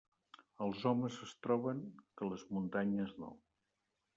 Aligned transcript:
Els 0.67 0.85
homes 0.91 1.17
es 1.27 1.35
troben, 1.47 1.83
que 2.21 2.31
les 2.33 2.47
muntanyes 2.57 3.17
no. 3.25 3.31